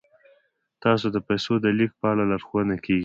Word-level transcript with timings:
تاسو 0.83 1.05
ته 1.13 1.15
د 1.15 1.17
پیسو 1.27 1.53
د 1.59 1.65
لیږد 1.77 1.95
په 2.01 2.05
اړه 2.11 2.23
لارښوونه 2.31 2.75
کیږي. 2.85 2.99